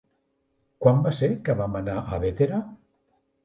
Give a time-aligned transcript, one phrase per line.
[0.85, 2.67] Quan va ser que vam anar a Bétera?